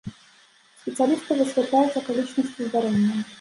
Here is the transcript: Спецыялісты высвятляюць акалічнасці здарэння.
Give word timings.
Спецыялісты 0.83 1.31
высвятляюць 1.41 1.99
акалічнасці 2.03 2.61
здарэння. 2.71 3.21